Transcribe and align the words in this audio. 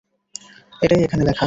এটাই 0.81 1.01
এখানে 1.03 1.23
লেখা। 1.23 1.39